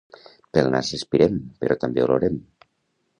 [0.57, 1.37] Pel nas respirem…
[1.61, 2.41] però també olorem!